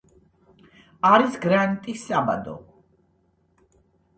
[1.09, 2.57] არის გრანიტის საბადო.